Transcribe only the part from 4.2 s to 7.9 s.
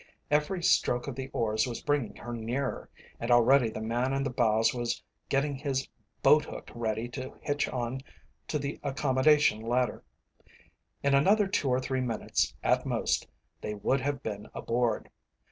the bows was getting his boat hook ready to hitch